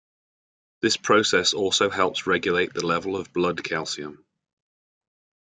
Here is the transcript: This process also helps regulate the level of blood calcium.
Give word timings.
This 0.81 0.97
process 0.97 1.53
also 1.53 1.91
helps 1.91 2.25
regulate 2.25 2.73
the 2.73 2.83
level 2.83 3.15
of 3.15 3.31
blood 3.33 3.63
calcium. 3.63 4.25